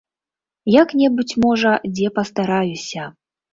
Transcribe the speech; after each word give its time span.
Як-небудзь, 0.81 1.35
можа, 1.45 1.71
дзе 1.93 2.07
пастараюся. 2.19 3.09